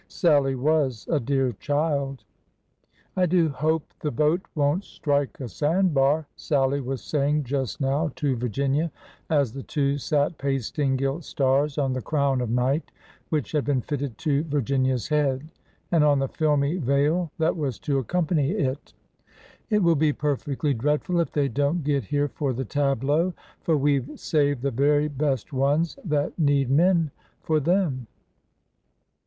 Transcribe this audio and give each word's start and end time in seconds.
Sallie 0.07 0.55
was 0.55 1.07
a 1.11 1.19
dear 1.19 1.51
child 1.59 2.23
1 3.13 3.23
I 3.23 3.25
do 3.27 3.49
hope 3.49 3.83
the 3.99 4.09
boat 4.09 4.41
won't 4.55 4.83
strike 4.83 5.39
a 5.39 5.47
sand 5.47 5.93
bar," 5.93 6.25
Sallie 6.35 6.81
was 6.81 7.03
saying 7.03 7.43
just 7.43 7.79
now 7.79 8.11
to 8.15 8.35
Virginia, 8.35 8.91
as 9.29 9.53
the 9.53 9.61
two 9.61 9.99
sat 9.99 10.39
pasting 10.39 10.95
gilt 10.95 11.23
stars 11.23 11.77
on 11.77 11.93
the 11.93 12.01
crown 12.01 12.41
of 12.41 12.49
Night 12.49 12.89
which 13.29 13.51
had 13.51 13.63
been 13.63 13.81
fitted 13.83 14.17
to 14.17 14.43
Virginia's 14.45 15.07
head, 15.09 15.51
and 15.91 16.03
on 16.03 16.17
the 16.17 16.27
filmy 16.29 16.77
veil 16.77 17.31
that 17.37 17.55
was 17.55 17.77
to 17.81 18.01
accom 18.03 18.25
pany 18.25 18.53
it. 18.59 18.95
It 19.69 19.83
will 19.83 19.93
be 19.95 20.13
perfectly 20.13 20.73
dreadful 20.73 21.19
if 21.19 21.31
they 21.31 21.47
don't 21.47 21.83
get 21.83 22.05
here 22.05 22.27
for 22.29 22.53
the 22.53 22.65
tableaux, 22.65 23.35
for 23.61 23.77
we 23.77 23.99
've 23.99 24.19
saved 24.19 24.63
the 24.63 24.71
very 24.71 25.07
best 25.09 25.53
ones 25.53 25.95
that 26.03 26.39
need 26.39 26.71
men 26.71 27.11
for 27.43 27.59
them." 27.59 28.07